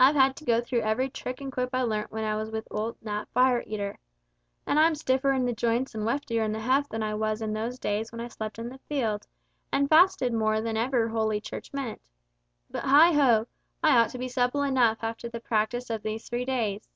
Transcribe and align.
I've 0.00 0.16
had 0.16 0.34
to 0.36 0.46
go 0.46 0.62
through 0.62 0.80
every 0.80 1.10
trick 1.10 1.42
and 1.42 1.52
quip 1.52 1.68
I 1.74 1.82
learnt 1.82 2.10
when 2.10 2.24
I 2.24 2.36
was 2.36 2.50
with 2.50 2.66
old 2.70 2.96
Nat 3.02 3.26
Fire 3.34 3.62
eater. 3.66 3.98
And 4.66 4.78
I'm 4.80 4.94
stiffer 4.94 5.34
in 5.34 5.44
the 5.44 5.52
joints 5.52 5.94
and 5.94 6.06
weightier 6.06 6.42
in 6.42 6.52
the 6.52 6.60
heft 6.60 6.88
than 6.88 7.02
I 7.02 7.12
was 7.12 7.42
in 7.42 7.52
those 7.52 7.78
days 7.78 8.10
when 8.10 8.18
I 8.22 8.28
slept 8.28 8.58
in 8.58 8.70
the 8.70 8.78
fields, 8.88 9.28
and 9.70 9.86
fasted 9.90 10.32
more 10.32 10.62
than 10.62 10.78
ever 10.78 11.08
Holy 11.08 11.38
Church 11.38 11.70
meant. 11.74 12.00
But, 12.70 12.84
heigh 12.84 13.12
ho! 13.12 13.46
I 13.84 13.98
ought 13.98 14.08
to 14.08 14.18
be 14.18 14.28
supple 14.28 14.62
enough 14.62 15.00
after 15.04 15.28
the 15.28 15.38
practice 15.38 15.90
of 15.90 16.02
these 16.02 16.26
three 16.26 16.46
days. 16.46 16.88